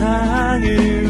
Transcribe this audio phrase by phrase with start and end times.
[0.00, 1.09] 세상을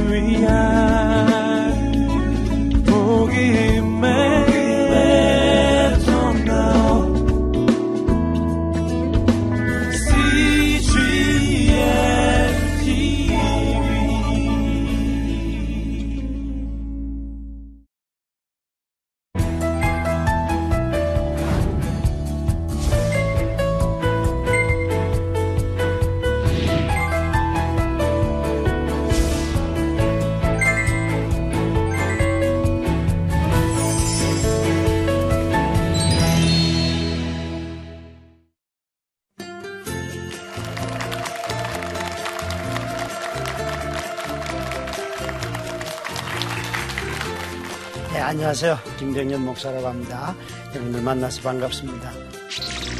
[48.20, 48.78] 안녕하세요.
[48.98, 50.34] 김정년 목사라고 합니다.
[50.70, 52.12] 여러분들 만나서 반갑습니다.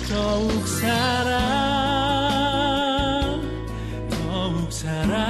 [0.09, 1.41] 더욱 사랑,
[4.11, 5.21] 더욱 사랑,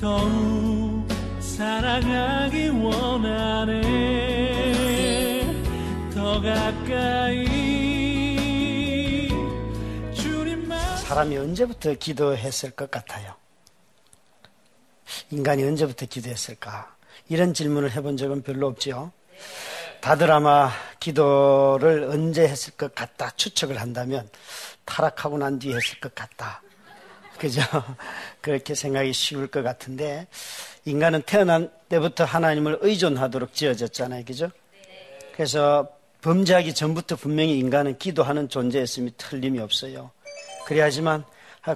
[0.00, 1.06] 더욱
[1.40, 3.82] 사랑하기 원하네.
[6.14, 7.46] 더 가까이
[10.14, 10.96] 주님만.
[10.96, 13.41] 사람이 언제부터 기도했을 것 같아요?
[15.32, 16.94] 인간이 언제부터 기도했을까?
[17.30, 19.12] 이런 질문을 해본 적은 별로 없지요.
[20.02, 24.28] 다들 아마 기도를 언제 했을 것 같다 추측을 한다면
[24.84, 26.62] 타락하고 난 뒤에 했을 것 같다.
[27.38, 27.62] 그죠?
[28.42, 30.26] 그렇게 생각이 쉬울 것 같은데
[30.84, 34.24] 인간은 태어난 때부터 하나님을 의존하도록 지어졌잖아요.
[34.26, 34.50] 그죠?
[35.34, 35.88] 그래서
[36.20, 40.10] 범죄하기 전부터 분명히 인간은 기도하는 존재였음이 틀림이 없어요.
[40.66, 41.24] 그래야지만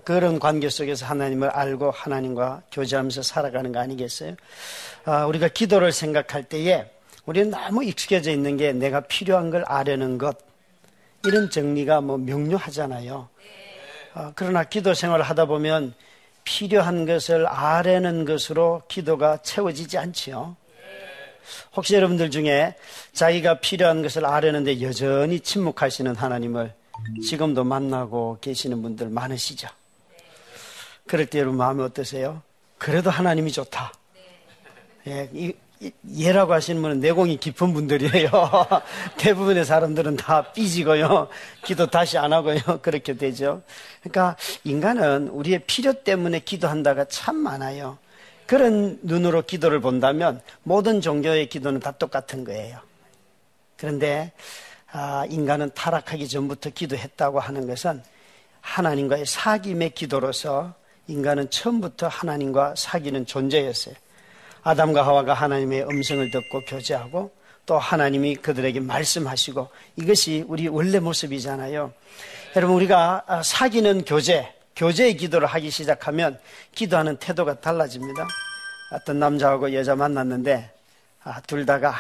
[0.05, 4.35] 그런 관계 속에서 하나님을 알고 하나님과 교제하면서 살아가는 거 아니겠어요?
[5.05, 6.91] 아, 우리가 기도를 생각할 때에
[7.25, 10.39] 우리는 너무 익숙해져 있는 게 내가 필요한 걸 아려는 것
[11.25, 13.29] 이런 정리가 뭐 명료하잖아요.
[14.15, 15.95] 아, 그러나 기도 생활을 하다 보면
[16.43, 20.57] 필요한 것을 아려는 것으로 기도가 채워지지 않지요.
[21.77, 22.75] 혹시 여러분들 중에
[23.13, 26.73] 자기가 필요한 것을 아려는데 여전히 침묵하시는 하나님을
[27.23, 29.69] 지금도 만나고 계시는 분들 많으시죠?
[31.07, 32.43] 그럴 때 여러분 마음이 어떠세요?
[32.79, 33.93] 그래도 하나님이 좋다.
[35.07, 35.55] 예, 이,
[36.17, 38.31] 예라고 하시는 분은 내공이 깊은 분들이에요.
[39.19, 41.29] 대부분의 사람들은 다 삐지고요.
[41.65, 42.59] 기도 다시 안 하고요.
[42.83, 43.63] 그렇게 되죠.
[44.01, 47.99] 그러니까 인간은 우리의 필요 때문에 기도한다가 참 많아요.
[48.47, 52.79] 그런 눈으로 기도를 본다면 모든 종교의 기도는 다 똑같은 거예요.
[53.77, 54.76] 그런데 아,
[55.29, 58.03] 인간은 타락하기 전부터 기도했다고 하는 것은
[58.61, 60.75] 하나님과의 사귐의 기도로서
[61.09, 63.95] 인간은 처음부터 하나님과 사귀는 존재였어요.
[64.63, 67.33] 아담과 하와가 하나님의 음성을 듣고 교제하고
[67.67, 71.93] 또 하나님이 그들에게 말씀하시고 이것이 우리 원래 모습이잖아요.
[72.57, 76.39] 여러분 우리가 아, 사귀는 교제, 교제의 기도를 하기 시작하면
[76.75, 78.27] 기도하는 태도가 달라집니다.
[78.93, 80.73] 어떤 남자하고 여자 만났는데
[81.23, 81.95] 아, 둘 다가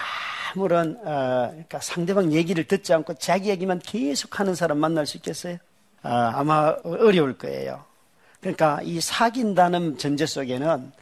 [0.53, 5.59] 아무런 어, 그러니까 상대방 얘기를 듣지 않고 자기 얘기만 계속하는 사람 만날 수 있겠어요?
[6.03, 7.84] 아, 아마 어려울 거예요.
[8.41, 10.93] 그러니까 이 사귄다는 전제 속에는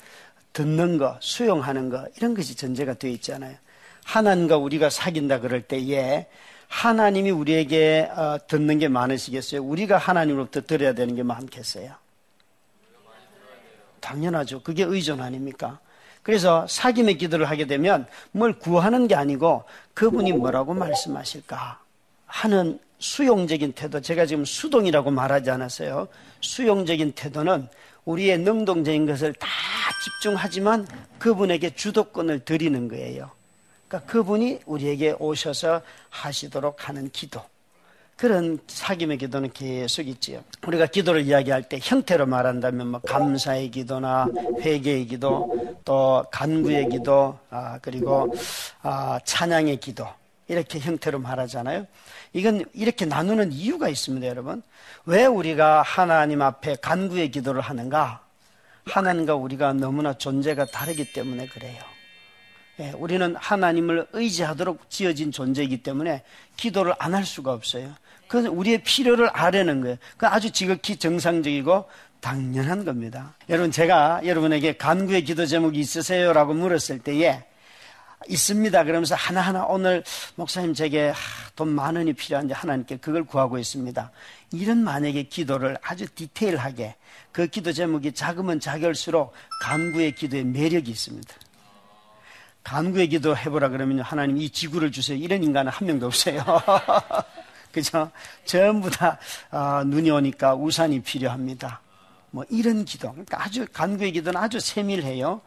[0.53, 3.57] 듣는 거, 수용하는 거 이런 것이 전제가 되어 있잖아요.
[4.05, 6.29] 하나님과 우리가 사귄다 그럴 때에
[6.69, 9.63] 하나님이 우리에게 어, 듣는 게 많으시겠어요?
[9.63, 11.93] 우리가 하나님으로부터 들어야 되는 게 많겠어요?
[14.01, 14.63] 당연하죠.
[14.63, 15.81] 그게 의존 아닙니까?
[16.25, 21.79] 그래서 사귐의 기도를 하게 되면 뭘 구하는 게 아니고 그분이 뭐라고 말씀하실까
[22.27, 24.01] 하는 수용적인 태도.
[24.01, 26.09] 제가 지금 수동이라고 말하지 않았어요.
[26.41, 27.69] 수용적인 태도는
[28.07, 29.47] 우리의 능동적인 것을 다
[30.05, 33.31] 집중하지만 그분에게 주도권을 드리는 거예요.
[33.87, 37.43] 그러니까 그분이 우리에게 오셔서 하시도록 하는 기도.
[38.17, 40.43] 그런 사귐의 기도는 계속 있지요.
[40.67, 44.29] 우리가 기도를 이야기할 때 형태로 말한다면 뭐 감사의 기도나
[44.61, 48.33] 회개의 기도, 또 간구의 기도, 아, 그리고
[48.83, 50.07] 아, 찬양의 기도
[50.47, 51.87] 이렇게 형태로 말하잖아요.
[52.33, 54.63] 이건 이렇게 나누는 이유가 있습니다, 여러분.
[55.07, 58.23] 왜 우리가 하나님 앞에 간구의 기도를 하는가?
[58.87, 61.83] 하나님과 우리가 너무나 존재가 다르기 때문에 그래요.
[62.81, 66.23] 예, 우리는 하나님을 의지하도록 지어진 존재이기 때문에
[66.57, 67.95] 기도를 안 할 수가 없어요.
[68.29, 69.97] 그건 우리의 필요를 아려는 거예요.
[70.17, 71.85] 그 아주 지극히 정상적이고
[72.21, 73.35] 당연한 겁니다.
[73.49, 76.33] 여러분, 제가 여러분에게 간구의 기도 제목이 있으세요?
[76.33, 77.45] 라고 물었을 때에
[78.27, 78.85] 있습니다.
[78.85, 80.03] 그러면서 하나하나 오늘
[80.37, 81.13] 목사님 제게
[81.57, 84.11] 돈 만 원이 필요한데 하나님께 그걸 구하고 있습니다.
[84.53, 86.95] 이런 만약에 기도를 아주 디테일하게
[87.33, 91.35] 그 기도 제목이 작으면 작을수록 간구의 기도에 매력이 있습니다.
[92.63, 95.19] 간구의 기도 해보라 그러면 하나님 이 지구를 주세요.
[95.19, 96.43] 이런 인간은 한 명도 없어요.
[97.75, 98.11] 그죠?
[98.45, 99.19] 전부 다
[99.51, 101.81] 어, 눈이 오니까 우산이 필요합니다.
[102.31, 103.11] 뭐 이런 기도.
[103.11, 105.41] 그러니까 아주 간구의 기도는 아주 세밀해요.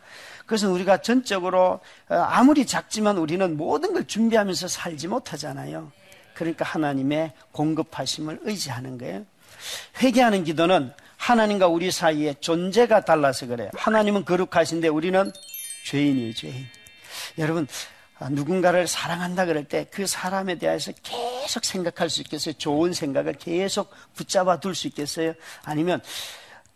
[0.45, 1.79] 그래서 우리가 전적으로
[2.09, 5.91] 어, 아무리 작지만 우리는 모든 걸 준비하면서 살지 못하잖아요.
[6.33, 9.25] 그러니까 하나님의 공급하심을 의지하는 거예요.
[10.01, 13.69] 회개하는 기도는 하나님과 우리 사이에 존재가 달라서 그래요.
[13.73, 15.31] 하나님은 거룩하신데 우리는
[15.85, 16.65] 죄인이에요, 죄인.
[17.37, 17.96] 여러분, 아,
[18.31, 22.53] 누군가를 사랑한다 그럴 때 그 사람에 대해서 계속 생각할 수 있겠어요?
[22.55, 25.33] 좋은 생각을 계속 붙잡아 둘 수 있겠어요?
[25.63, 26.01] 아니면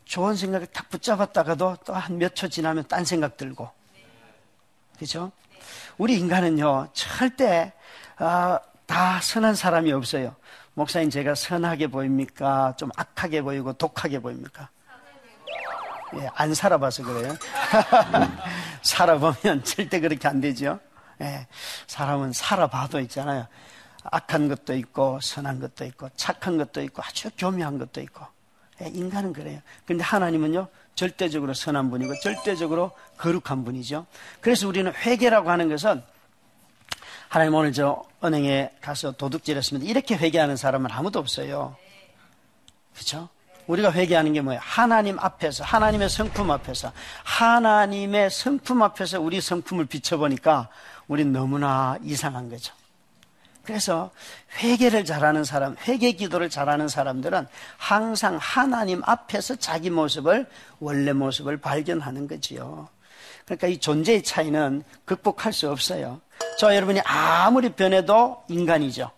[0.05, 3.69] 좋은 생각을 딱 붙잡았다가도 또 한 몇 초 지나면 딴 생각 들고.
[4.99, 5.31] 그죠?
[5.97, 7.73] 우리 인간은요, 절대,
[8.19, 10.35] 어, 다 선한 사람이 없어요.
[10.73, 12.75] 목사님, 제가 선하게 보입니까?
[12.77, 14.69] 좀 악하게 보이고 독하게 보입니까?
[16.15, 17.35] 예, 안 살아봐서 그래요.
[18.83, 20.79] 살아보면 절대 그렇게 안 되죠.
[21.21, 21.47] 예,
[21.87, 23.47] 사람은 살아봐도 있잖아요.
[24.03, 28.25] 악한 것도 있고, 선한 것도 있고, 착한 것도 있고, 아주 교묘한 것도 있고.
[28.81, 29.59] 예, 인간은 그래요.
[29.85, 34.07] 그런데 하나님은요, 절대적으로 선한 분이고, 절대적으로 거룩한 분이죠.
[34.39, 36.03] 그래서 우리는 회개라고 하는 것은,
[37.29, 39.89] 하나님 오늘 저 은행에 가서 도둑질했습니다.
[39.89, 41.77] 이렇게 회개하는 사람은 아무도 없어요.
[42.93, 43.29] 그렇죠?
[43.67, 44.59] 우리가 회개하는 게 뭐예요?
[44.61, 46.91] 하나님 앞에서, 하나님의 성품 앞에서,
[47.23, 50.67] 하나님의 성품 앞에서 우리 성품을 비춰보니까
[51.11, 52.73] 우린 너무나 이상한 거죠.
[53.63, 54.11] 그래서
[54.59, 60.47] 회개를 잘하는 사람, 회개 기도를 잘하는 사람들은 항상 하나님 앞에서 자기 모습을,
[60.79, 62.87] 원래 모습을 발견하는 거지요.
[63.43, 66.21] 그러니까 이 존재의 차이는 극복할 수 없어요.
[66.57, 69.11] 저 여러분이 아무리 변해도 인간이죠.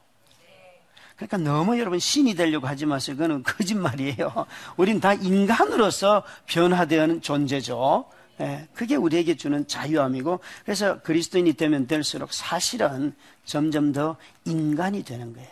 [1.16, 3.16] 그러니까 너무 여러분 신이 되려고 하지 마세요.
[3.16, 4.48] 그거는 거짓말이에요.
[4.78, 8.06] 우린 다 인간으로서 변화되는 존재죠.
[8.40, 13.14] 예, 그게 우리에게 주는 자유함이고 그래서 그리스도인이 되면 될수록 사실은
[13.46, 15.50] 점점 더 인간이 되는 거예요.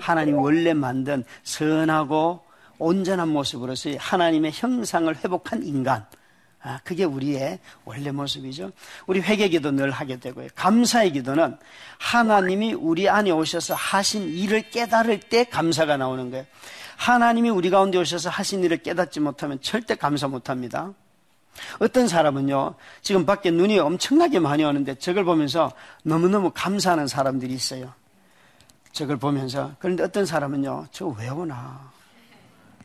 [0.00, 2.40] 하나님 원래 만든 선하고
[2.78, 6.04] 온전한 모습으로서 하나님의 형상을 회복한 인간.
[6.64, 8.70] 아, 그게 우리의 원래 모습이죠.
[9.06, 10.48] 우리 회개 기도 늘 하게 되고요.
[10.54, 11.56] 감사의 기도는
[11.98, 16.46] 하나님이 우리 안에 오셔서 하신 일을 깨달을 때 감사가 나오는 거예요.
[16.96, 20.92] 하나님이 우리 가운데 오셔서 하신 일을 깨닫지 못하면 절대 감사 못 합니다.
[21.78, 25.72] 어떤 사람은요, 지금 밖에 눈이 엄청나게 많이 오는데 저걸 보면서
[26.02, 27.92] 너무너무 감사하는 사람들이 있어요.
[28.92, 29.74] 저걸 보면서.
[29.78, 31.90] 그런데 어떤 사람은요, 저 왜 오나.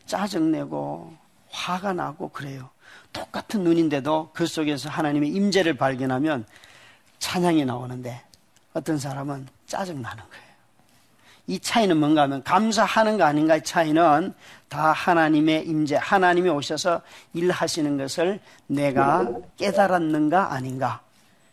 [0.06, 1.14] 짜증내고,
[1.50, 2.70] 화가 나고 그래요.
[3.12, 6.46] 똑같은 눈인데도 그 속에서 하나님의 임재를 발견하면
[7.18, 8.22] 찬양이 나오는데
[8.74, 10.47] 어떤 사람은 짜증나는 거예요.
[11.48, 14.34] 이 차이는 뭔가 하면 감사하는 거 아닌가의 차이는
[14.68, 17.00] 다 하나님의 임재, 하나님이 오셔서
[17.32, 21.00] 일하시는 것을 내가 깨달았는가 아닌가.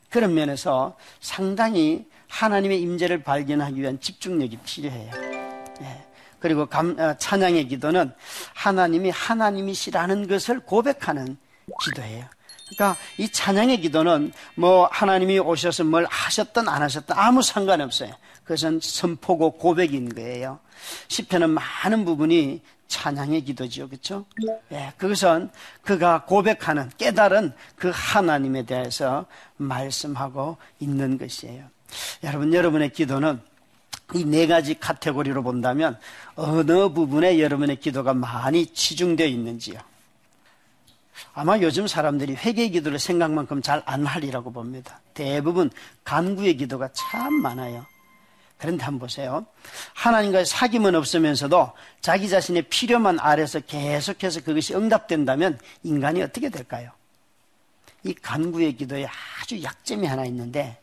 [0.10, 5.12] 그런 면에서 상당히 하나님의 임재를 발견하기 위한 집중력이 필요해요.
[5.82, 6.06] 예.
[6.40, 8.12] 그리고 감, 어, 찬양의 기도는
[8.54, 11.38] 하나님이 하나님이시라는 것을 고백하는
[11.82, 12.26] 기도예요.
[12.76, 18.12] 그러니까 이 찬양의 기도는 뭐 하나님이 오셔서 뭘 하셨든 안 하셨든 아무 상관없어요.
[18.46, 20.60] 그것은 선포고 고백인 거예요.
[21.08, 23.90] 시편은 많은 부분이 찬양의 기도지요.
[23.90, 24.26] 그렇죠?
[24.72, 25.50] 예, 그것은
[25.82, 29.26] 그가 고백하는 깨달은 그 하나님에 대해서
[29.58, 31.66] 말씀하고 있는 것이에요.
[32.24, 33.42] 여러분 여러분의 기도는
[34.14, 35.98] 이 네 가지 카테고리로 본다면
[36.36, 39.80] 어느 부분에 여러분의 기도가 많이 치중되어 있는지요.
[41.34, 45.02] 아마 요즘 사람들이 회개 기도를 생각만큼 잘 안 하리라고 봅니다.
[45.16, 45.72] 대부분
[46.04, 47.88] 간구의 기도가 참 많아요.
[48.58, 49.46] 그런데 한번 보세요.
[49.94, 56.92] 하나님과의 사귐은 없으면서도 자기 자신의 필요만 아래서 계속해서 그것이 응답된다면 인간이 어떻게 될까요?
[58.04, 59.08] 이 간구의 기도에
[59.42, 60.80] 아주 약점이 하나 있는데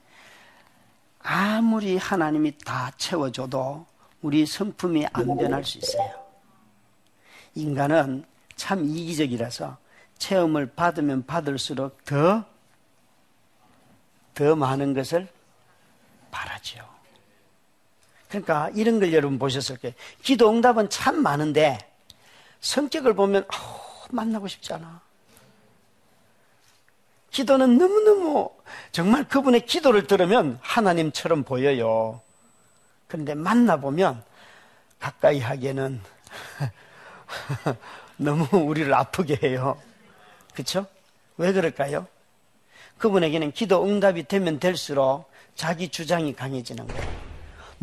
[1.21, 3.87] 아무리 하나님이 다 채워줘도
[4.21, 6.23] 우리 성품이 안 변할 수 있어요.
[7.55, 8.25] 인간은
[8.57, 9.79] 참 이기적이라서
[10.19, 12.45] 체험을 받으면 받을수록 더,
[14.35, 15.29] 더 많은 것을
[16.31, 16.91] 바라죠.
[18.33, 19.95] 그러니까 이런 걸 여러분 보셨을 거예요.
[20.23, 21.79] 기도 응답은 참 많은데
[22.61, 25.03] 성격을 보면 어, 만나고 싶지 않아.
[27.31, 28.51] 기도는 너무너무
[28.91, 32.23] 정말 그분의 기도를 들으면 하나님처럼 보여요.
[33.07, 34.25] 그런데 만나보면
[34.99, 36.01] 가까이 하기에는
[38.17, 39.79] 너무 우리를 아프게 해요.
[40.55, 40.87] 그렇죠?
[41.37, 42.07] 왜 그럴까요?
[42.97, 47.32] 그분에게는 기도 응답이 되면 될수록 자기 주장이 강해지는 거예요.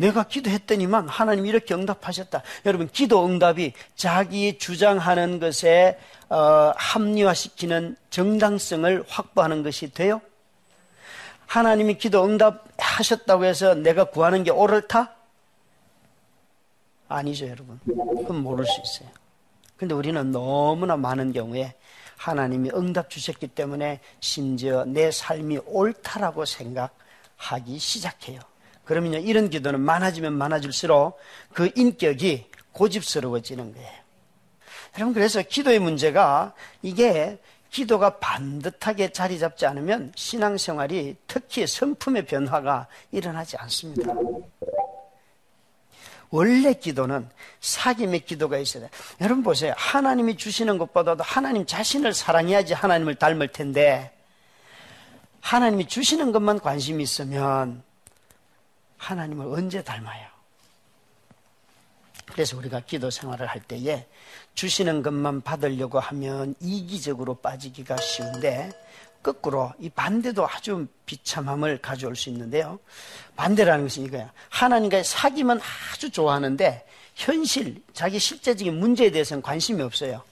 [0.00, 2.42] 내가 기도했더니만 하나님 이렇게 응답하셨다.
[2.64, 5.98] 여러분 기도 응답이 자기 주장하는 것에
[6.30, 10.22] 어, 합리화시키는 정당성을 확보하는 것이 돼요?
[11.46, 15.14] 하나님이 기도 응답하셨다고 해서 내가 구하는 게 옳을까?
[17.08, 17.78] 아니죠, 여러분.
[17.84, 19.12] 그건 모를 수 있어요.
[19.76, 21.74] 근데 우리는 너무나 많은 경우에
[22.16, 28.40] 하나님이 응답 주셨기 때문에 심지어 내 삶이 옳다라고 생각하기 시작해요.
[28.90, 31.16] 그러면요, 이런 기도는 많아지면 많아질수록
[31.52, 33.88] 그 인격이 고집스러워지는 거예요.
[34.96, 37.38] 여러분, 그래서 기도의 문제가 이게
[37.70, 44.12] 기도가 반듯하게 자리 잡지 않으면 신앙생활이 특히 성품의 변화가 일어나지 않습니다.
[46.30, 47.28] 원래 기도는
[47.60, 48.90] 사귐의 기도가 있어야 돼.
[49.20, 49.72] 여러분 보세요.
[49.76, 54.10] 하나님이 주시는 것보다도 하나님 자신을 사랑해야지 하나님을 닮을 텐데,
[55.42, 57.88] 하나님이 주시는 것만 관심이 있으면
[59.00, 60.28] 하나님을 언제 닮아요?
[62.26, 64.06] 그래서 우리가 기도 생활을 할 때에
[64.54, 68.70] 주시는 것만 받으려고 하면 이기적으로 빠지기가 쉬운데
[69.22, 72.78] 거꾸로 이 반대도 아주 비참함을 가져올 수 있는데요.
[73.36, 74.32] 반대라는 것은 이거야.
[74.48, 75.60] 하나님과의 사귐은
[75.92, 80.22] 아주 좋아하는데 현실, 자기 실제적인 문제에 대해서는 관심이 없어요.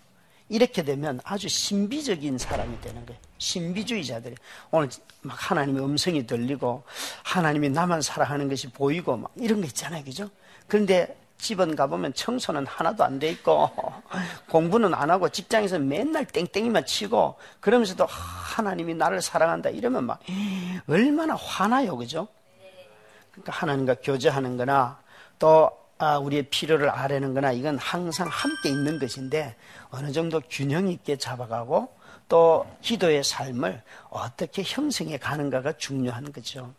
[0.49, 3.21] 이렇게 되면 아주 신비적인 사람이 되는 거예요.
[3.39, 4.35] 신비주의자들이.
[4.71, 4.89] 오늘
[5.23, 6.85] 막 하나님의 음성이 들리고
[7.23, 10.03] 하나님이 나만 사랑하는 것이 보이고 막 이런 거 있잖아요.
[10.05, 10.29] 그죠?
[10.67, 13.71] 그런데 집은 가보면 청소는 하나도 안 돼 있고
[14.51, 20.19] 공부는 안 하고 직장에서 맨날 땡땡이만 치고 그러면서도 하나님이 나를 사랑한다 이러면 막
[20.89, 22.27] 얼마나 화나요 그죠?
[23.31, 24.99] 그러니까 하나님과 교제하는 거나
[25.39, 29.57] 또 아, 우리의 필요를 아뢰는 거나 이건 항상 함께 있는 것인데
[29.91, 31.89] 어느 정도 균형 있게 잡아가고
[32.29, 36.73] 또 기도의 삶을 어떻게 형성해 가는가가 중요한 거죠.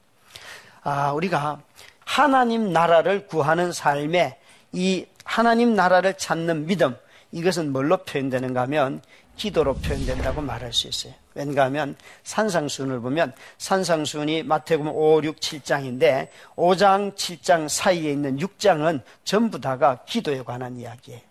[0.84, 1.62] 아, 우리가
[2.06, 4.40] 하나님 나라를 구하는 삶에
[4.72, 6.96] 이 하나님 나라를 찾는 믿음,
[7.32, 9.02] 이것은 뭘로 표현되는가 하면
[9.36, 11.14] 기도로 표현된다고 말할 수 있어요.
[11.40, 16.28] 왠가 하면 산상순을 보면 산상순이 마태복음 5, 6, 7장인데
[16.58, 21.22] 5장, 7장 사이에 있는 6장은 전부 다가 기도에 관한 이야기예요.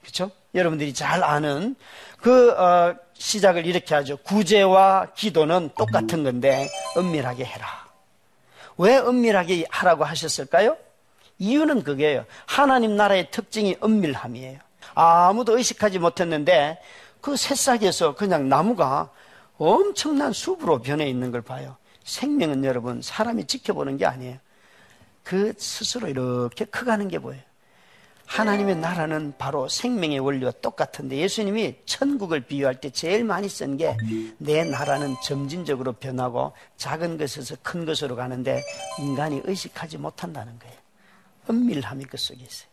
[0.00, 0.30] 그렇죠?
[0.54, 1.76] 여러분들이 잘 아는
[2.22, 4.16] 그 어, 시작을 이렇게 하죠.
[4.18, 7.86] 구제와 기도는 똑같은 건데 은밀하게 해라.
[8.78, 10.78] 왜 은밀하게 하라고 하셨을까요?
[11.38, 12.24] 이유는 그게요.
[12.46, 14.58] 하나님 나라의 특징이 은밀함이에요.
[14.94, 16.78] 아무도 의식하지 못했는데
[17.20, 19.10] 그 새싹에서 그냥 나무가
[19.58, 21.76] 엄청난 숲으로 변해 있는 걸 봐요.
[22.04, 24.38] 생명은 여러분 사람이 지켜보는 게 아니에요.
[25.24, 27.40] 그 스스로 이렇게 커가는 게 보여요.
[28.26, 33.96] 하나님의 나라는 바로 생명의 원리와 똑같은데 예수님이 천국을 비유할 때 제일 많이 쓴 게
[34.38, 38.62] 내 나라는 점진적으로 변하고 작은 것에서 큰 것으로 가는데
[38.98, 40.74] 인간이 의식하지 못한다는 거예요.
[41.48, 42.68] 은밀함이 그 속에 있어요.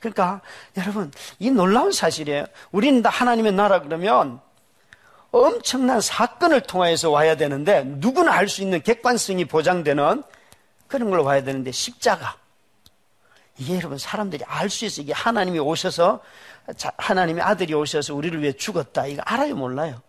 [0.00, 0.40] 그러니까
[0.76, 2.46] 여러분 이 놀라운 사실이에요.
[2.72, 4.40] 우리는 다 하나님의 나라 그러면
[5.30, 10.22] 엄청난 사건을 통해서 와야 되는데 누구나 알 수 있는 객관성이 보장되는
[10.86, 12.36] 그런 걸 와야 되는데 십자가
[13.58, 15.04] 이게 여러분 사람들이 알 수 있어요.
[15.04, 16.22] 이게 하나님이 오셔서
[16.96, 19.06] 하나님의 아들이 오셔서 우리를 위해 죽었다.
[19.06, 20.02] 이거 알아요, 몰라요?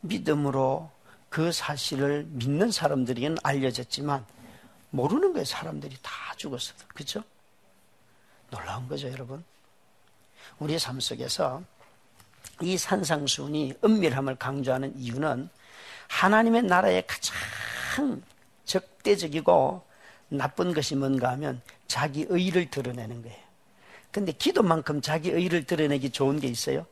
[0.00, 0.90] 믿음으로
[1.28, 4.24] 그 사실을 믿는 사람들에게는 알려졌지만
[4.90, 5.44] 모르는 거예요.
[5.44, 6.84] 사람들이 다 죽었어도.
[6.94, 7.22] 그렇죠?
[8.50, 9.44] 놀라운 거죠, 여러분.
[10.58, 11.62] 우리의 삶 속에서
[12.60, 15.48] 이 산상순이 은밀함을 강조하는 이유는
[16.08, 18.22] 하나님의 나라의 가장
[18.64, 19.84] 적대적이고
[20.28, 23.38] 나쁜 것이 뭔가 하면 자기 의를 드러내는 거예요.
[24.10, 26.86] 근데 기도만큼 자기 의를 드러내기 좋은 게 있어요?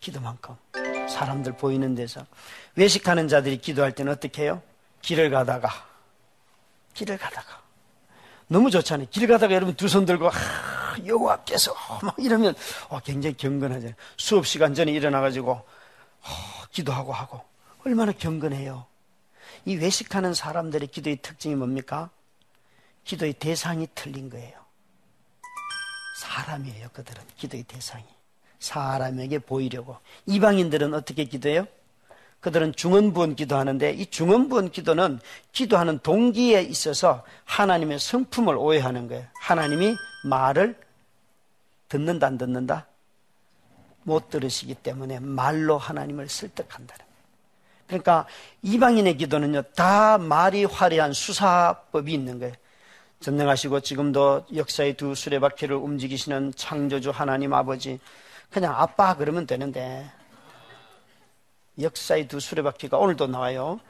[0.00, 0.56] 기도만큼.
[1.08, 2.26] 사람들 보이는 데서.
[2.76, 4.62] 외식하는 자들이 기도할 때는 어떻게 해요?
[5.00, 5.70] 길을 가다가,
[6.94, 7.63] 길을 가다가.
[8.48, 9.08] 너무 좋잖아요.
[9.10, 10.32] 길 가다가 여러분 두 손 들고, 아,
[11.04, 12.54] 여호와께서 막 이러면
[12.88, 13.94] 어, 굉장히 경건하잖아요.
[14.16, 17.40] 수업 시간 전에 일어나가지고 어, 기도하고 하고
[17.84, 18.86] 얼마나 경건해요.
[19.66, 22.10] 이 외식하는 사람들의 기도의 특징이 뭡니까?
[23.04, 24.52] 기도의 대상이 틀린 거예요.
[26.20, 27.22] 사람이에요, 그들은.
[27.36, 28.04] 기도의 대상이.
[28.60, 29.98] 사람에게 보이려고.
[30.26, 31.66] 이방인들은 어떻게 기도해요?
[32.44, 35.18] 그들은 중언부언 기도하는데 이 중언부언 기도는
[35.52, 39.24] 기도하는 동기에 있어서 하나님의 성품을 오해하는 거예요.
[39.40, 39.96] 하나님이
[40.26, 40.76] 말을
[41.88, 42.86] 듣는다 안 듣는다?
[44.02, 47.14] 못 들으시기 때문에 말로 하나님을 설득한다는 거예요.
[47.86, 48.26] 그러니까
[48.60, 52.52] 이방인의 기도는요, 다 말이 화려한 수사법이 있는 거예요.
[53.20, 57.98] 전능하시고 지금도 역사의 두 수레바퀴를 움직이시는 창조주 하나님 아버지,
[58.50, 60.10] 그냥 아빠 그러면 되는데,
[61.80, 63.80] 역사의 두 수레바퀴가 오늘도 나와요.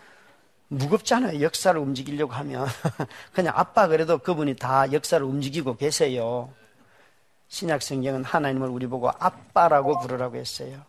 [0.68, 1.40] 무겁잖아요.
[1.42, 2.66] 역사를 움직이려고 하면.
[3.32, 6.52] 그냥 아빠 그래도 그분이 다 역사를 움직이고 계세요.
[7.48, 10.82] 신약 성경은 하나님을 우리 보고 아빠라고 부르라고 했어요.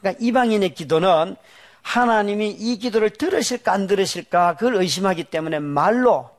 [0.00, 1.36] 그러니까 이방인의 기도는
[1.82, 6.30] 하나님이 이 기도를 들으실까 안 들으실까 그걸 의심하기 때문에 말로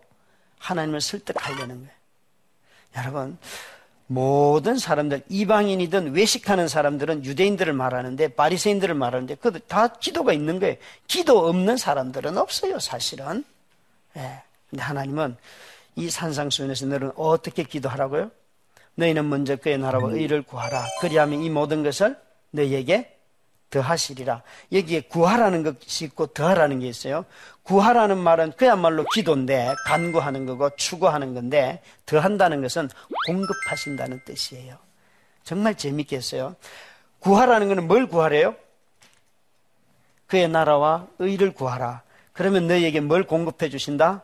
[0.59, 1.93] 하나님을 설득하려는 거예요.
[2.97, 3.37] 여러분,
[4.07, 10.75] 모든 사람들 이방인이든 외식하는 사람들은 유대인들을 말하는데 바리새인들을 말하는데 그들 다 기도가 있는 거예요.
[11.07, 13.43] 기도 없는 사람들은 없어요, 사실은.
[14.17, 14.41] 예.
[14.69, 15.37] 근데 하나님은
[15.95, 18.31] 이 산상수훈에서 너는 어떻게 기도하라고요?
[18.95, 20.85] 너희는 먼저 그의 나라와 의를 구하라.
[21.01, 22.17] 그리하면 이 모든 것을
[22.51, 23.12] 너희에게
[23.73, 24.43] 더하시리라.
[24.71, 27.25] 여기에 구하라는 것이 있고 더하라는 게 있어요.
[27.63, 32.87] 구하라는 말은 그야말로 기도인데 간구하는 거고 추구하는 건데 더한다는 것은
[33.25, 34.77] 공급하신다는 뜻이에요.
[35.43, 36.55] 정말 재밌겠어요.
[37.17, 38.55] 구하라는 것은 뭘 구하래요?
[40.27, 42.03] 그의 나라와 의를 구하라.
[42.31, 44.23] 그러면 너희에게 뭘 공급해 주신다?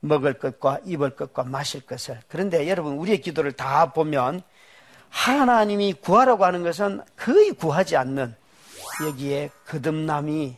[0.00, 2.20] 먹을 것과 입을 것과 마실 것을.
[2.28, 4.42] 그런데 여러분, 우리의 기도를 다 보면
[5.10, 8.34] 하나님이 구하라고 하는 것은 거의 구하지 않는
[9.06, 10.56] 여기에 거듭남이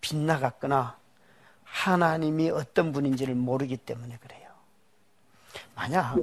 [0.00, 0.96] 빗나갔거나
[1.64, 4.42] 하나님이 어떤 분인지를 모르기 때문에 그래요.
[5.74, 6.16] 만약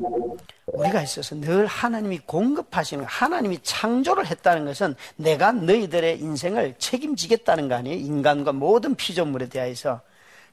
[0.68, 7.98] 우리가 있어서 늘 하나님이 공급하시는 하나님이 창조를 했다는 것은 내가 너희들의 인생을 책임지겠다는 거 아니에요?
[7.98, 10.02] 인간과 모든 피조물에 대해서.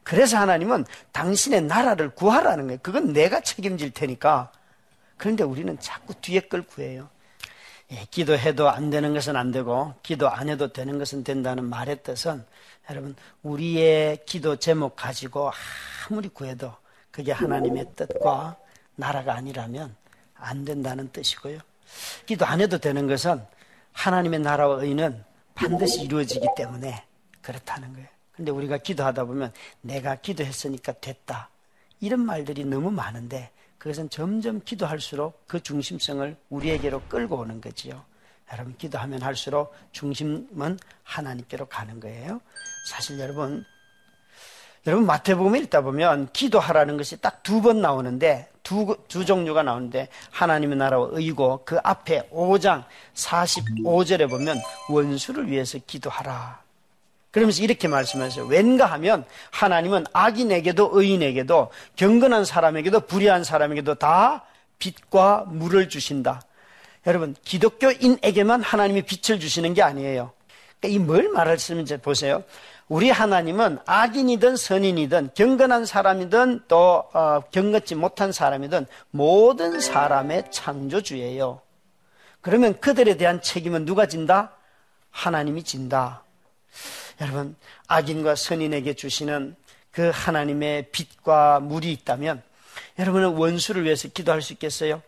[0.03, 2.79] 그래서 하나님은 당신의 나라를 구하라는 거예요.
[2.83, 4.53] 그건 내가 책임질 테니까.
[5.17, 7.09] 그런데 우리는 자꾸 뒤에 걸 구해요.
[7.93, 12.45] 예, 기도해도 안 되는 것은 안 되고 기도 안 해도 되는 것은 된다는 말의 뜻은
[12.91, 15.53] 여러분 우리의 기도 제목 가지고
[16.09, 16.73] 아무리 구해도
[17.13, 18.57] 그게 하나님의 뜻과
[18.97, 19.95] 나라가 아니라면
[20.35, 21.59] 안 된다는 뜻이고요.
[22.27, 23.45] 기도 안 해도 되는 것은
[23.93, 25.25] 하나님의 나라와 의는
[25.55, 27.05] 반드시 이루어지기 때문에
[27.41, 28.09] 그렇다는 거예요.
[28.33, 31.49] 근데 우리가 기도하다 보면 내가 기도했으니까 됐다.
[32.01, 38.03] 이런 말들이 너무 많은데 그것은 점점 기도할수록 그 중심성을 우리에게로 끌고 오는 거지요.
[38.53, 42.41] 여러분 기도하면 할수록 중심은 하나님께로 가는 거예요.
[42.91, 43.65] 사실 여러분
[44.87, 50.77] 여러분 마태복음 읽다 보면 기도하라는 것이 딱 두 번 나오는데 두, 두 종류가 나오는데 하나님의
[50.79, 56.66] 나라와 의고 그 앞에 5장 45절에 보면 원수를 위해서 기도하라.
[57.37, 58.47] 그러면서 이렇게 말씀하세요.
[58.47, 64.47] 왠가 하면 하나님은 악인에게도 의인에게도 경건한 사람에게도 불의한 사람에게도 다
[64.79, 66.41] 빛과 물을 주신다.
[67.07, 70.33] 여러분, 기독교인에게만 하나님이 빛을 주시는 게 아니에요.
[70.81, 72.43] 그러니까 이뭘 말할수있는지 보세요.
[72.89, 81.61] 우리 하나님은 악인이든 선인이든 경건한 사람이든 또 어, 경건치 못한 사람이든 모든 사람의 창조주예요.
[82.41, 84.53] 그러면 그들에 대한 책임은 누가 진다?
[85.11, 86.23] 하나님이 진다.
[87.21, 87.57] 여러분,
[87.89, 89.57] 악인과 선인에게 주시는
[89.91, 92.43] 그 하나님의 빛과 물이 있다면
[92.99, 95.03] 여러분은 원수를 위해서 기도할 수 있겠어요?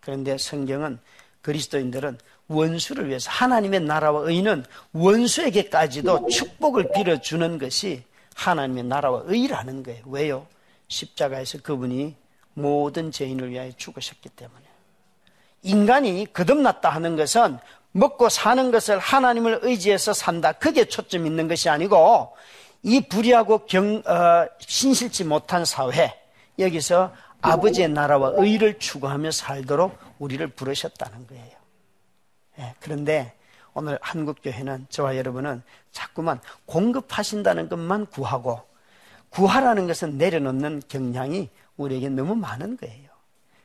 [0.00, 0.98] 그런데 성경은
[1.42, 8.02] 그리스도인들은 원수를 위해서 하나님의 나라와 의는 원수에게까지도 축복을 빌어주는 것이
[8.34, 10.02] 하나님의 나라와 의라는 거예요.
[10.06, 10.46] 왜요?
[10.88, 12.14] 십자가에서 그분이
[12.54, 14.62] 모든 죄인을 위하여 죽으셨기 때문에.
[15.62, 17.58] 인간이 거듭났다 하는 것은
[17.94, 20.52] 먹고 사는 것을 하나님을 의지해서 산다.
[20.52, 22.36] 그게 초점 있는 것이 아니고
[22.82, 26.20] 이 불의하고 경, 어, 신실치 못한 사회
[26.58, 31.52] 여기서 아버지의 나라와 의를 추구하며 살도록 우리를 부르셨다는 거예요.
[32.58, 33.34] 예, 그런데
[33.74, 38.62] 오늘 한국 교회는 저와 여러분은 자꾸만 공급하신다는 것만 구하고
[39.30, 43.03] 구하라는 것은 내려놓는 경향이 우리에게 너무 많은 거예요.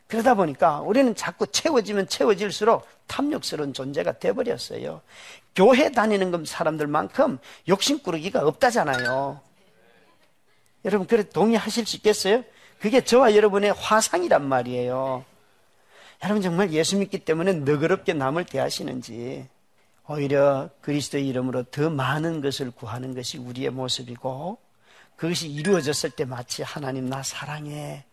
[0.09, 5.01] 그러다 보니까 우리는 자꾸 채워지면 채워질수록 탐욕스러운 존재가 돼버렸어요.
[5.55, 9.39] 교회 다니는 건 사람들만큼 욕심꾸러기가 없다잖아요.
[10.85, 12.43] 여러분, 그래 동의하실 수 있겠어요?
[12.79, 15.25] 그게 저와 여러분의 화상이란 말이에요.
[16.23, 19.47] 여러분 정말 예수 믿기 때문에 너그럽게 남을 대하시는지
[20.07, 24.57] 오히려 그리스도의 이름으로 더 많은 것을 구하는 것이 우리의 모습이고
[25.15, 28.05] 그것이 이루어졌을 때 마치 하나님 나 사랑해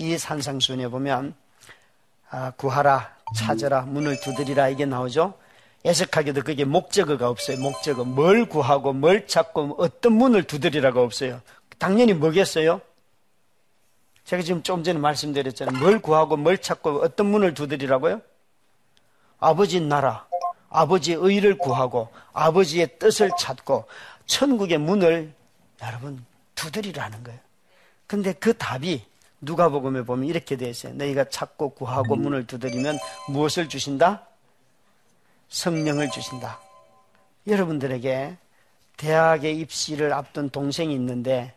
[0.00, 1.34] 이 산상순에 보면
[2.30, 5.34] 아, 구하라, 찾아라, 문을 두드리라 이게 나오죠.
[5.84, 7.58] 애석하게도 그게 목적어가 없어요.
[7.58, 11.42] 목적어 뭘 구하고 뭘 찾고 어떤 문을 두드리라가 없어요.
[11.76, 12.80] 당연히 뭐겠어요?
[14.24, 15.78] 제가 지금 좀 전에 말씀드렸잖아요.
[15.78, 18.22] 뭘 구하고 뭘 찾고 어떤 문을 두드리라고요?
[19.38, 20.26] 아버지 나라,
[20.70, 23.84] 아버지의 의를 구하고 아버지의 뜻을 찾고
[24.24, 25.34] 천국의 문을
[25.82, 27.40] 여러분 두드리라는 거예요.
[28.06, 29.09] 근데 그 답이
[29.40, 30.94] 누가복음에 보면 이렇게 되어 있어요.
[30.94, 32.98] 너희가 찾고 구하고 문을 두드리면
[33.28, 34.26] 무엇을 주신다?
[35.48, 36.60] 성령을 주신다.
[37.46, 38.36] 여러분들에게
[38.96, 41.54] 대학에 입시를 앞둔 동생이 있는데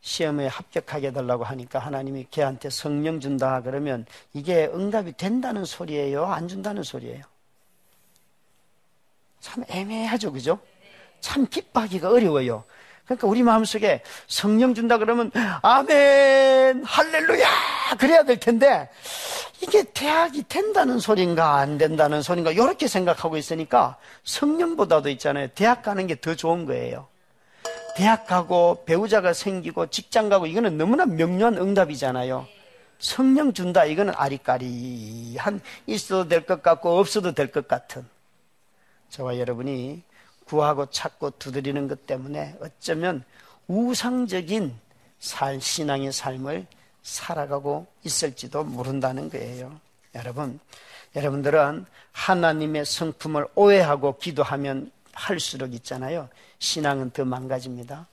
[0.00, 6.26] 시험에 합격하게 해달라고 하니까 하나님이 걔한테 성령 준다 그러면 이게 응답이 된다는 소리예요?
[6.26, 7.22] 안 준다는 소리예요?
[9.40, 10.58] 참 애매하죠, 그죠?
[11.20, 12.64] 참 기뻐하기가 어려워요.
[13.04, 15.30] 그러니까 우리 마음속에 성령 준다 그러면
[15.62, 17.46] 아멘 할렐루야!
[17.98, 18.88] 그래야 될 텐데
[19.60, 25.48] 이게 대학이 된다는 소린가 안 된다는 소린가 이렇게 생각하고 있으니까 성령보다도 있잖아요.
[25.54, 27.06] 대학 가는 게 더 좋은 거예요.
[27.96, 32.46] 대학 가고 배우자가 생기고 직장 가고 이거는 너무나 명료한 응답이잖아요.
[32.98, 38.06] 성령 준다 이거는 아리까리한 있어도 될 것 같고 없어도 될 것 같은.
[39.10, 40.02] 저와 여러분이
[40.44, 43.24] 구하고 찾고 두드리는 것 때문에 어쩌면
[43.66, 44.78] 우상적인
[45.18, 46.66] 살, 신앙의 삶을
[47.02, 49.80] 살아가고 있을지도 모른다는 거예요.
[50.14, 50.60] 여러분,
[51.16, 56.28] 여러분들은 하나님의 성품을 오해하고 기도하면 할수록 있잖아요.
[56.58, 58.06] 신앙은 더 망가집니다.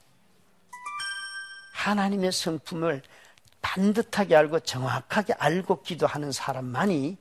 [1.74, 3.02] 하나님의 성품을
[3.60, 7.16] 반듯하게 알고 정확하게 알고 기도하는 사람만이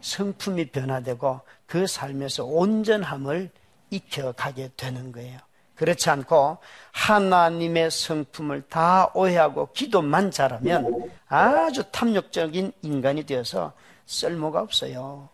[0.00, 3.50] 성품이 변화되고 그 삶에서 온전함을
[3.90, 5.38] 익혀가게 되는 거예요.
[5.74, 6.58] 그렇지 않고
[6.92, 13.72] 하나님의 성품을 다 오해하고 기도만 잘하면 아주 탐욕적인 인간이 되어서
[14.04, 15.28] 쓸모가 없어요.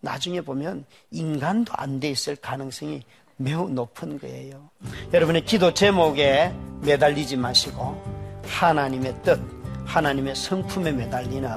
[0.00, 3.02] 나중에 보면 인간도 안 돼 있을 가능성이
[3.36, 4.68] 매우 높은 거예요.
[5.12, 8.02] 여러분의 기도 제목에 매달리지 마시고
[8.44, 9.40] 하나님의 뜻,
[9.86, 11.48] 하나님의 성품에 매달리는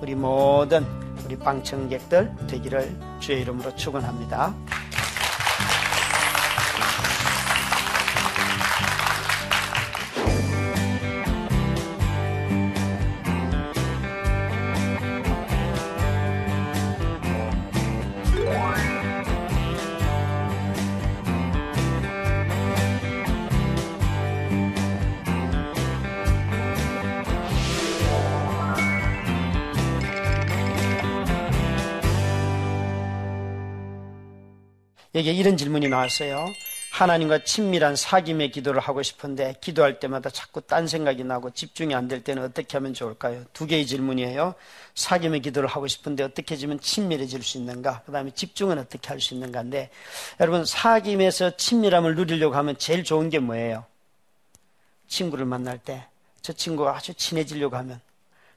[0.00, 0.84] 우리 모든
[1.24, 4.54] 우리 방청객들 되기를 주의 이름으로 축원합니다.
[35.16, 36.46] 여기에 이런 질문이 나왔어요.
[36.92, 42.22] 하나님과 친밀한 사귐의 기도를 하고 싶은데 기도할 때마다 자꾸 딴 생각이 나고 집중이 안 될
[42.22, 43.44] 때는 어떻게 하면 좋을까요?
[43.52, 44.54] 두 개의 질문이에요.
[44.94, 48.02] 사귐의 기도를 하고 싶은데 어떻게 해주면 친밀해질 수 있는가?
[48.06, 49.90] 그 다음에 집중은 어떻게 할 수 있는가인데
[50.40, 53.84] 여러분 사귐에서 친밀함을 누리려고 하면 제일 좋은 게 뭐예요?
[55.08, 56.06] 친구를 만날 때
[56.42, 58.00] 저 친구가 아주 친해지려고 하면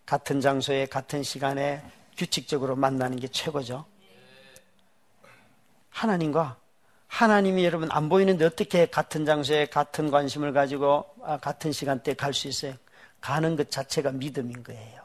[0.06, 1.82] 같은 장소에 같은 시간에
[2.17, 3.84] 규칙적으로 만나는 게 최고죠.
[5.99, 6.57] 하나님과
[7.07, 12.47] 하나님이 여러분 안 보이는데 어떻게 같은 장소에 같은 관심을 가지고 아, 같은 시간대에 갈 수
[12.47, 12.73] 있어요?
[13.19, 15.01] 가는 것 자체가 믿음인 거예요.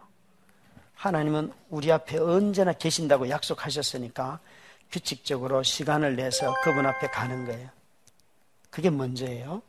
[0.95, 4.39] 하나님은 우리 앞에 언제나 계신다고 약속하셨으니까
[4.93, 7.69] 규칙적으로 시간을 내서 그분 앞에 가는 거예요.
[8.71, 9.63] 그게 먼저예요.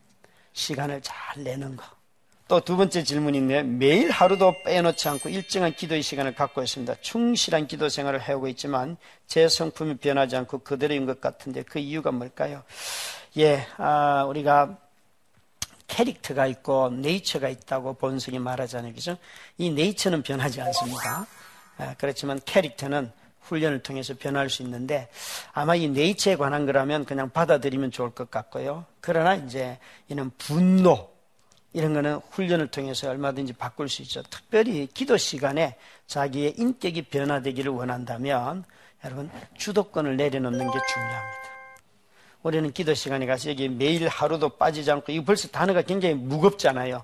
[0.53, 1.83] 시간을 잘 내는 거.
[2.47, 6.95] 또 두 번째 질문인데 매일 하루도 빼놓지 않고 일정한 기도의 시간을 갖고 있습니다.
[7.01, 12.63] 충실한 기도 생활을 해오고 있지만 제 성품이 변하지 않고 그대로인 것 같은데 그 이유가 뭘까요?
[13.37, 14.77] 예, 아, 우리가
[15.87, 18.93] 캐릭터가 있고 네이처가 있다고 본성이 말하잖아요.
[18.93, 19.17] 그죠?
[19.57, 21.25] 이 네이처는 변하지 않습니다.
[21.77, 25.07] 아, 그렇지만 캐릭터는 훈련을 통해서 변할 수 있는데
[25.53, 28.85] 아마 이 네이처에 관한 거라면 그냥 받아들이면 좋을 것 같고요.
[29.01, 29.77] 그러나 이제
[30.09, 31.14] 이는 분노,
[31.75, 34.23] 이런 거는 훈련을 통해서 얼마든지 바꿀 수 있죠.
[34.23, 35.75] 특별히 기도 시간에
[36.07, 38.63] 자기의 인격이 변화되기를 원한다면
[39.03, 41.49] 여러분 주도권을 내려놓는 게 중요합니다.
[42.43, 47.03] 우리는 기도 시간에 가서 여기 매일 하루도 빠지지 않고 이거 벌써 단어가 굉장히 무겁잖아요.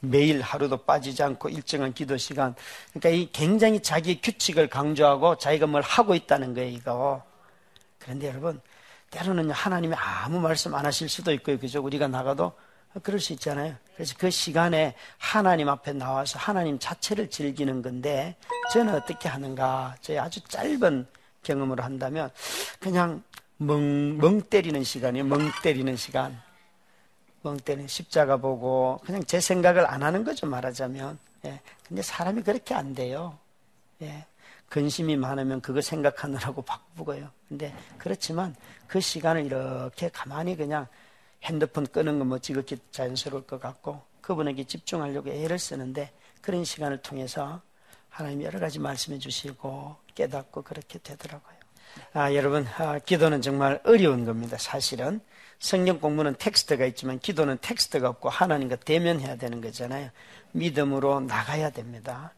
[0.00, 2.54] 매일 하루도 빠지지 않고 일정한 기도 시간.
[2.94, 7.22] 그러니까 이 굉장히 자기의 규칙을 강조하고 자기가 뭘 하고 있다는 거예요, 이거.
[7.98, 8.62] 그런데 여러분,
[9.10, 11.58] 때로는 하나님이 아무 말씀 안 하실 수도 있고요.
[11.58, 11.82] 그죠?
[11.82, 12.52] 우리가 나가도
[13.02, 13.74] 그럴 수 있잖아요.
[13.94, 18.36] 그래서 그 시간에 하나님 앞에 나와서 하나님 자체를 즐기는 건데
[18.72, 19.96] 저는 어떻게 하는가?
[20.00, 21.06] 저희 아주 짧은
[21.42, 22.30] 경험으로 한다면
[22.80, 23.22] 그냥
[23.58, 25.24] 멍, 멍 때리는 시간이에요.
[25.24, 26.40] 멍 때리는 시간.
[27.42, 30.46] 멍 때리는 십자가 보고 그냥 제 생각을 안 하는 거죠.
[30.46, 31.18] 말하자면.
[31.44, 31.60] 예.
[31.86, 33.38] 근데 사람이 그렇게 안 돼요.
[34.02, 34.26] 예.
[34.68, 37.30] 근심이 많으면 그거 생각하느라고 바쁘고요.
[37.48, 38.54] 근데 그렇지만
[38.88, 40.86] 그 시간을 이렇게 가만히 그냥
[41.44, 47.62] 핸드폰 끄는 건 뭐 지극히 자연스러울 것 같고 그분에게 집중하려고 애를 쓰는데 그런 시간을 통해서
[48.08, 51.56] 하나님 여러 가지 말씀해 주시고 깨닫고 그렇게 되더라고요.
[52.12, 54.56] 아, 여러분, 아, 기도는 정말 어려운 겁니다.
[54.58, 55.20] 사실은
[55.58, 60.10] 성경 공부는 텍스트가 있지만 기도는 텍스트가 없고 하나님과 대면해야 되는 거잖아요.
[60.52, 62.32] 믿음으로 나가야 됩니다.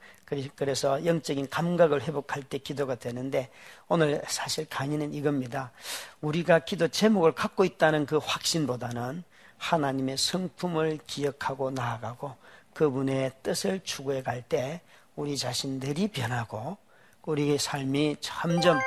[0.56, 3.50] 그래서 영적인 감각을 회복할 때 기도가 되는데
[3.88, 5.72] 오늘 사실 강의는 이겁니다.
[6.20, 9.24] 우리가 기도 제목을 갖고 있다는 그 확신보다는
[9.56, 12.34] 하나님의 성품을 기억하고 나아가고
[12.74, 14.80] 그분의 뜻을 추구해 갈 때
[15.16, 16.76] 우리 자신들이 변하고
[17.22, 18.78] 우리의 삶이 점점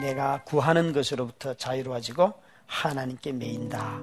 [0.00, 2.34] 내가 구하는 것으로부터 자유로워지고
[2.66, 4.00] 하나님께 매인다.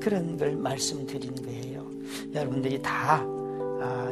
[0.00, 1.86] 그런 걸 말씀드린 거예요.
[2.34, 3.35] 여러분들이 다 아,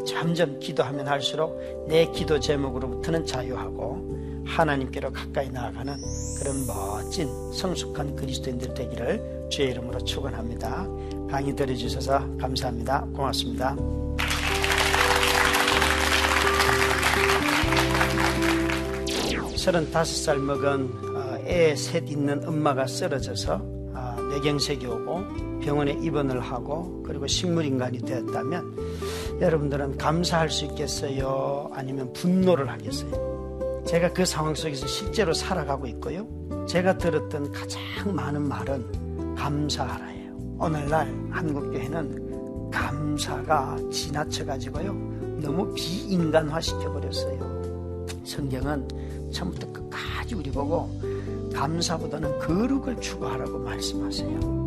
[0.04, 1.58] 점점 기도하면 할수록
[1.88, 5.96] 내 기도 제목으로부터는 자유하고 하나님께로 가까이 나아가는
[6.38, 10.86] 그런 멋진 성숙한 그리스도인들 되기를 주의 이름으로 축원합니다.
[11.30, 13.06] 강의 들어주셔서 감사합니다.
[13.14, 13.76] 고맙습니다.
[19.56, 23.73] 3 5살 먹은 어, 애셋 있는 엄마가 쓰러져서 어,
[24.34, 31.70] 뇌경색이 오고 병원에 입원을 하고 그리고 식물인간이 되었다면 여러분들은 감사할 수 있겠어요?
[31.72, 33.82] 아니면 분노를 하겠어요?
[33.86, 36.26] 제가 그 상황 속에서 실제로 살아가고 있고요.
[36.66, 37.80] 제가 들었던 가장
[38.14, 40.56] 많은 말은 감사하라예요.
[40.58, 44.92] 오늘날 한국교회는 감사가 지나쳐가지고요.
[45.42, 48.04] 너무 비인간화 시켜버렸어요.
[48.24, 50.90] 성경은 처음부터 끝까지 우리 보고
[51.54, 54.64] 감사보다는 거룩을 추구하라고 말씀하세요.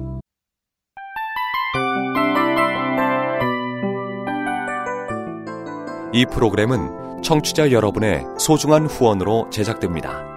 [6.14, 10.37] 이 프로그램은 청취자 여러분의 소중한 후원으로 제작됩니다.